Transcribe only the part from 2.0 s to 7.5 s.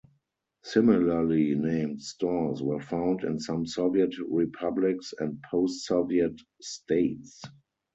stores were found in some Soviet republics and post-Soviet states.